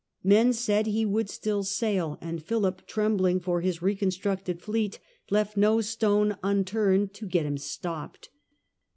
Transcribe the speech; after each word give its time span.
Men 0.23 0.51
said 0.51 0.87
he 0.87 1.05
would 1.05 1.29
still 1.29 1.61
sail; 1.63 2.17
and 2.21 2.41
Philip, 2.41 2.87
trembling 2.87 3.39
for 3.39 3.61
his 3.61 3.83
reconstructed 3.83 4.59
fleet, 4.59 4.97
left 5.29 5.55
no 5.55 5.79
stone 5.79 6.37
unturned 6.41 7.13
to 7.13 7.27
get 7.27 7.45
him 7.45 7.59
stopped. 7.59 8.29